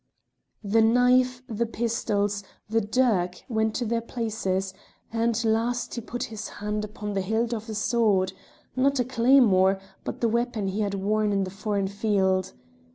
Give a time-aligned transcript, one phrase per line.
[0.63, 4.73] The knife the pistols the dirk, went to their places,
[5.13, 8.33] and last he put his hand upon the hilt of a sword
[8.75, 12.53] not a claymore, but the weapon he had worn in the foreign field.